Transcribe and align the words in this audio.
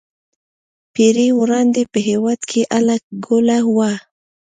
پېړۍ 0.93 1.29
وړاندې 1.39 1.81
په 1.91 1.99
هېواد 2.07 2.39
کې 2.49 2.61
اله 2.77 2.97
ګوله 3.25 3.57
وه. 3.75 3.91